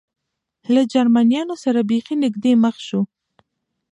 [0.73, 3.01] له جرمنیانو سره بېخي نږدې مخ شو.